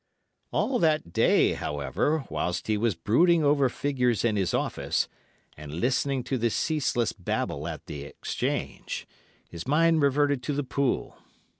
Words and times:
"All 0.49 0.79
that 0.79 1.13
day, 1.13 1.53
however, 1.53 2.25
whilst 2.27 2.65
he 2.65 2.75
was 2.75 2.95
brooding 2.95 3.43
over 3.43 3.69
figures 3.69 4.25
in 4.25 4.35
his 4.35 4.51
office, 4.51 5.07
and 5.55 5.75
listening 5.75 6.23
to 6.23 6.39
the 6.39 6.49
ceaseless 6.49 7.13
babble 7.13 7.67
at 7.67 7.85
the 7.85 8.11
'Change, 8.23 9.07
his 9.47 9.67
mind 9.67 10.01
reverted 10.01 10.41
to 10.41 10.53
the 10.53 10.63
pool. 10.63 11.19